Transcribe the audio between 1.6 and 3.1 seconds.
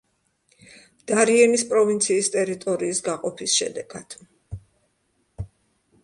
პროვინციის ტერიტორიის